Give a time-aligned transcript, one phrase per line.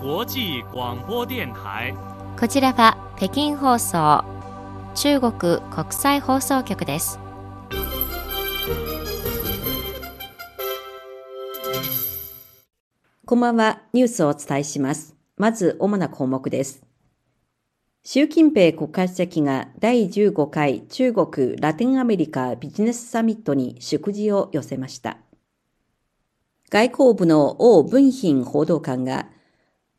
[0.00, 1.92] 際广播電台
[2.38, 4.24] こちらは北京放送
[4.94, 7.18] 中国国際放送局です
[13.26, 15.14] こんばんは、ニュースをお伝えします。
[15.36, 16.82] まず、主な項目です。
[18.04, 25.18] 習近平国家主席が第15回中国ラテンアメリカビジネスサミットに祝辞を寄せました。
[26.70, 29.26] 外交部の王文賓報道官が、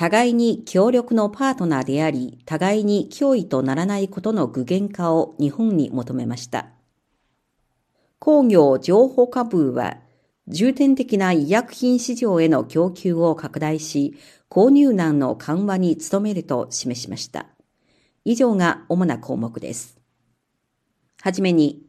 [0.00, 6.70] 互いに協力のパートナーであり、互いに脅威とならないことの具現化を日本に求めました。
[8.18, 9.98] 工業情報化部は、
[10.48, 14.14] 重点的な医薬品市場への供給を拡大し、
[14.48, 17.44] 購入難の緩和に努めると示しました。
[18.24, 19.98] 以上が主な項目です。
[21.20, 21.82] はじめに、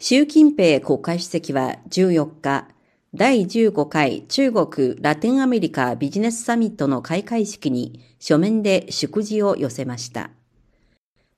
[0.00, 2.66] 習近平国家主席は14日、
[3.14, 10.30] 第15回中国ラテンアメリカビジネスサミットの開会式に書面で祝辞を寄せました。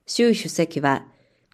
[0.05, 1.05] 習主席は、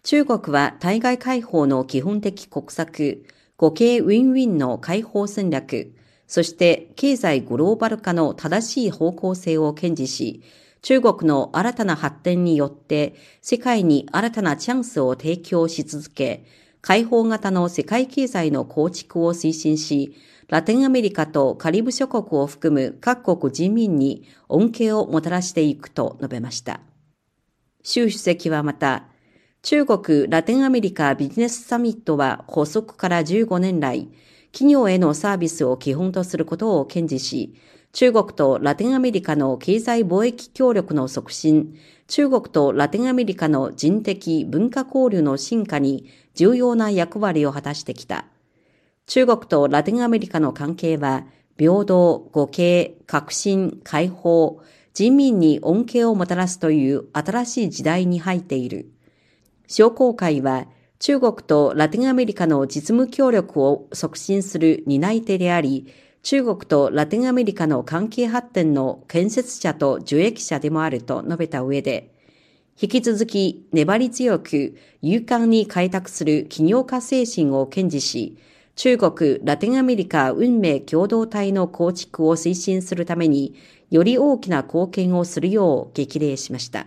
[0.02, 5.94] 中国は対外開放の基本的国策、互恵ウィンウィンの開放戦略、
[6.26, 10.42] そして経済グローバル化の正しい方向性を堅持し、
[10.82, 16.44] 中国の新たな発展によって世界に新たなチャンスを提供し続け、
[16.80, 20.14] 開放型の世界経済の構築を推進し、
[20.48, 26.80] ラテンアメリカとカリブ諸国を含む各国人民に恩恵をもたらしていくと述べました。
[27.82, 29.04] 習主席はまた、
[29.62, 34.08] 中国ラテンアメリカビジネスサミットは発足から15年来、
[34.52, 37.54] 企業へのサービスを基本とすることを堅持し、
[37.98, 41.76] 中国とラテンアメリカの経済貿易協力の促進、
[42.06, 48.26] 中国とラテンアメリカの人的文化交流の進化に重要な役割を果たしてきた。
[49.08, 51.26] 中国とラテンアメリカの関係は、
[51.58, 54.62] 平等、互恵、革新、解放、
[54.94, 58.92] 人民に恩恵をもたらすという新しい時代に入っている。
[59.66, 60.68] 商工会は
[61.00, 65.92] 中国とラテンアメリカの実務協力を促進する担い手であり、
[66.22, 72.12] 中国とラテンアメリカの関係発展の建設者と受益者でもあると述べた上で、
[72.80, 78.36] 引き続き粘り強く勇敢に開拓する起業家精神を堅持し、
[78.76, 83.54] 中国ラテンアメリカ運命共同体の構築を推進するために、
[83.90, 86.86] より大きな貢献をするよう激励しました。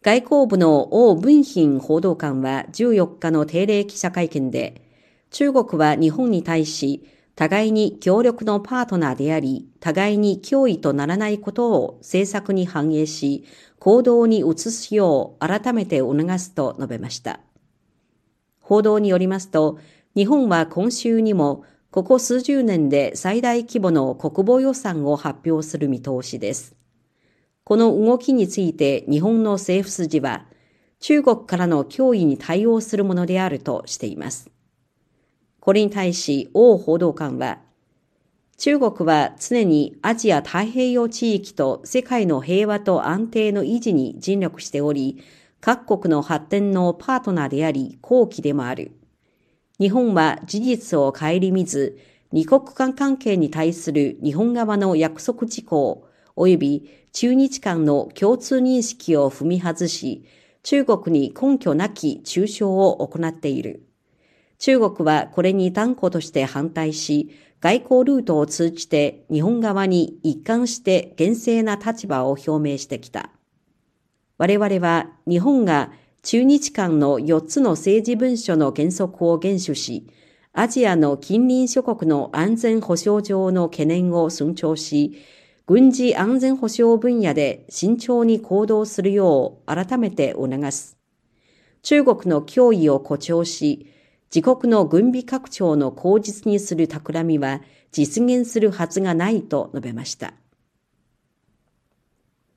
[0.00, 4.87] 外交部の王文賓報道官は14日の定例記者会見で、
[5.30, 13.44] 中国は日本に対し、互いに協力のパートナーであり、互いに脅威とならないことを政策に反映し、
[13.78, 17.40] 行動に移すよう改めて促すと述べました。
[18.60, 19.78] 報道によりますと、
[20.16, 26.74] 日本は今週にも、ここ数十年で最大規模の国防予算を発表する見通しです。
[27.64, 30.46] この動きについて日本の政府筋は、
[31.00, 34.50] 中国からの脅威に対応するものであるとしています。
[35.68, 37.58] これに対し王報道官は、
[38.56, 45.22] 中国は常にアジア太平洋地域と世界の平和と安定の維持に尽力しており、
[45.60, 48.92] 各国の発展のパートナーであり、後期でもある。
[49.78, 51.98] 日本は事実を顧みず、
[52.32, 60.24] 二国間関係に対する日本側の約束事項、及び中日間の共通認識を踏み外し、
[60.62, 63.87] 中国に根拠なき中傷を行っている。
[64.58, 67.30] 中国はこれに断固として反対し、
[67.60, 73.30] 外交ルートを通じて日本側に一貫して厳正な立場を表明してきた。
[74.36, 75.90] 我々は日本が
[76.22, 80.06] 中日間の4つの政治文書の原則を厳守し、
[80.52, 85.18] アジアの近隣諸国の安全保障上の懸念を尊重し、
[85.66, 90.96] 軍事安全保障分野で慎重に行動するよう改めて促す。
[91.82, 93.92] 中国の脅威を誇張し、
[94.34, 100.34] 自国の軍備拡張の口実にする企みは実現するはずがないと述べました。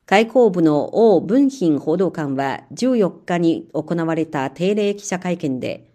[0.06, 5.90] 外交部の王文賓報道官は14日に行われた定例記者会見で、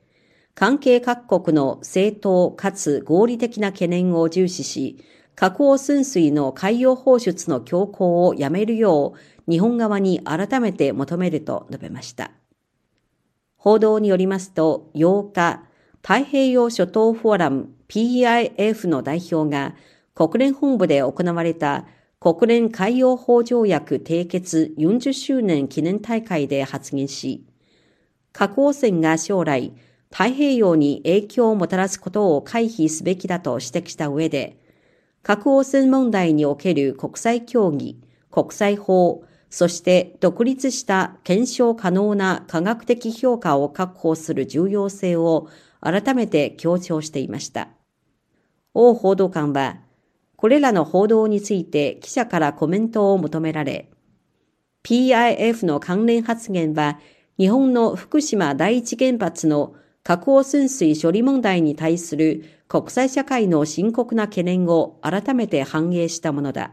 [0.55, 9.13] 関係各国の正当かつ合理的な懸念を重視し、核汚水水の海洋放出の強行をやめるよ
[9.47, 12.31] う日本側に改めて求めると述べました。
[13.67, 15.65] 報道によりますと8日、
[16.01, 19.75] 太平洋諸島フォーラム PIF の代表が
[20.15, 21.85] 国連本部で行われた
[22.21, 27.45] 国連海洋法条約締結40周年記念大会で発言し、
[28.33, 29.73] 核汚染が将来
[30.13, 34.61] 太平洋に影響をもたらすことを回避すべきだと指摘した上で、
[35.25, 39.25] 核汚染問題における国際協議、国際法、
[39.57, 45.49] そして独立した検証可能な科学的評価を確保する重要性を
[45.81, 47.69] 改めて強調していました。
[48.75, 49.79] 王報道官は、
[50.37, 53.89] これらの報道について記者からコメントを求められ、
[54.85, 57.01] PIF の関連発言は
[57.39, 66.73] 日本の福島第一原発の核汚染水処理問題に対する国際社会の深刻な懸念を改めて反映したものだ。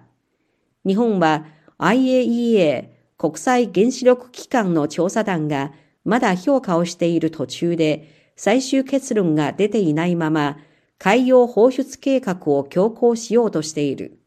[0.86, 1.46] 日本は
[1.78, 5.72] IAEA 国際原子力機関の調査団が
[6.04, 10.58] まだ評価をしている途中で最終結論が出ていないまま
[10.98, 14.20] 海洋放出計画を強行しようとしている。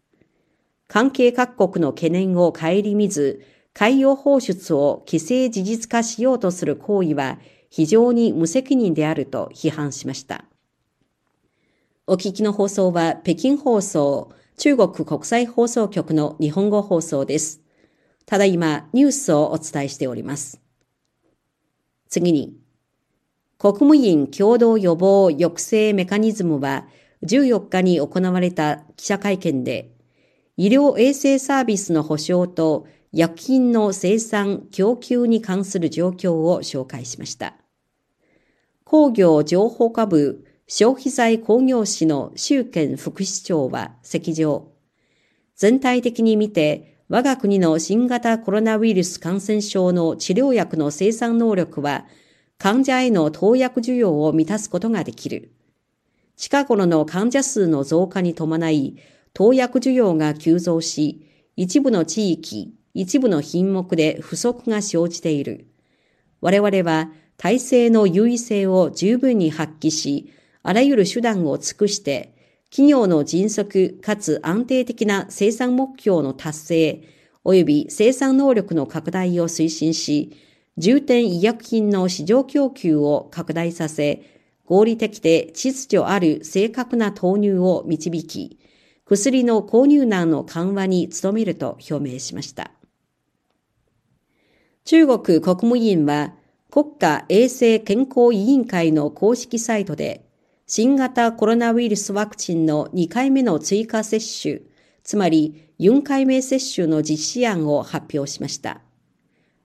[0.89, 7.39] 関係各国の懸念を顧みず海洋放出を規制事実化しようとする行為は
[7.71, 10.45] 非常に無責任であると批判しました。
[12.07, 17.61] お聞きの放送は北京放送中国国際放送局の日本語放送です。
[18.25, 20.63] ただいまニュースをお伝えしております。
[22.09, 22.57] 次に、
[23.59, 26.87] 国務院共同予防抑制メカニズムは
[27.23, 29.91] 14日に行われた記者会見で、
[30.57, 37.57] 医療衛生サービスの保障と薬品の生産、供給に関する状況を紹介しました。
[38.85, 44.73] 工業情報科部消費財工業士の周健副市長は席上、
[45.55, 52.05] 全体的に見て我が国の新型コロナウイルス感染症の治療薬の生産能力は
[52.59, 55.53] 患者への投薬需要を満たすことができる。
[56.35, 58.97] 近頃の患者数の増加に伴い、
[59.35, 65.69] 投薬需要が急増し、一部の地域、一部の品目で不足が生じている。
[66.41, 70.33] 我々は体制の優位性を十分に発揮し、
[70.67, 72.35] あらゆる手段を尽くして、
[72.71, 77.03] 企業の迅速かつ安定的な生産目標の達成
[77.45, 80.37] 及び生産能力の拡大を推進し、
[80.77, 84.25] 重点医薬品の市場供給を拡大させ、
[84.65, 88.59] 合理的で秩序ある正確な投入を導き、
[89.05, 92.73] 薬の購入難の緩和に努めると表明しました。
[94.85, 96.35] 中国国務院は
[96.73, 100.26] 国家衛生健康委員会の公式サイトで
[100.69, 104.63] 新型コロナウイルスワクチンの2回目の追加接種、
[105.05, 108.81] つまり4回目接種の実施案を発表しました。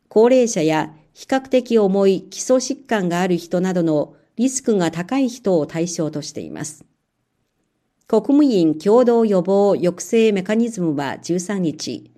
[0.09, 6.85] 高齢者や比較的重い基礎疾患がある人などのリスクが高い人を対象としています。
[8.07, 12.11] 国務院共同予防抑制メカニズムは13日、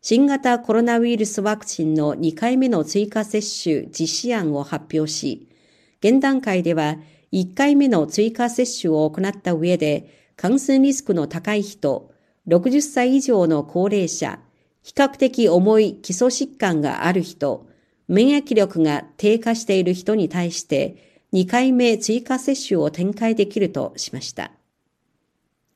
[0.00, 5.48] 新型コロナウイルスワクチンの2回目の追加接種実施案を発表し、
[6.00, 6.98] 現段階では
[7.32, 12.10] 1回目の追加接種を行った上で、感染リスクの高い人、
[12.46, 14.38] 60歳以上の高齢者、
[14.82, 17.68] 比較的重い基礎疾患がある人、
[18.08, 24.50] 免疫力が低下している人に対して2回目追加接種を展開できるとしました。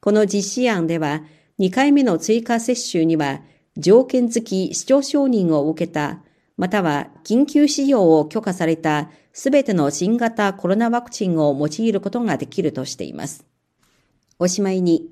[0.01, 1.23] この実施案では
[1.59, 3.43] 2回目の追加接種には
[3.77, 6.23] 条件付き市長承認を受けた
[6.57, 13.47] または緊急使用を許可されたすべての新型コロナワクチンを用いることができるとしています。
[14.39, 15.09] おしまいに、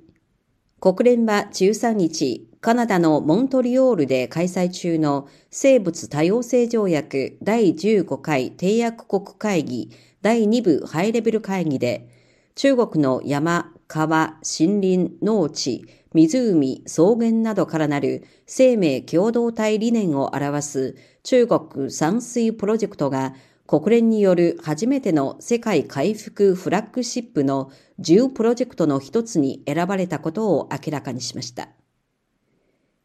[0.80, 12.08] 国連は13日、カナダのモントリオールで開催中の生物多様性条約第15回締約国会議第2部ハイレベル会議で、
[12.54, 23.34] 中国の山、川、森林、農地、湖、草原などからなる生命共同体理念を表す中国山水プロジェクトが
[23.66, 31.68] 国連による初めての世界回復フラッグシップの10プロジェクトの一つに選ばれたことを明らかにしました。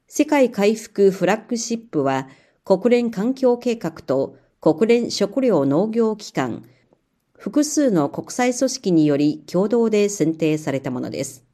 [0.07, 2.27] 世界回復フラッグシップは
[2.63, 6.63] 国連環境計画と国連食糧農業機関、
[7.37, 11.45] 複数の国際組織により共同で選定されたものです。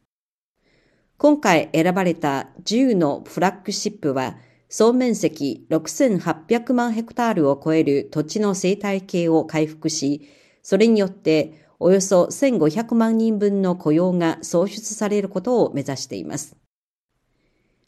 [1.21, 4.37] 今回選ばれた10のフラッグシップは
[4.69, 10.27] 総面積6800万ヘクタールを超える土地の生態系を回復し、
[10.63, 16.57] それによっておよそ1500万人分の雇用が創出されることを目指しています。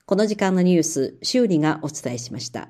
[0.06, 2.70] この時間のニュース、修理がお伝えしました。